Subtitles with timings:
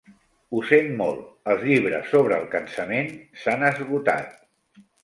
[0.51, 1.19] Ho sent molt,
[1.55, 3.15] els llibres sobre el cansament
[3.45, 4.39] s'han esgotat.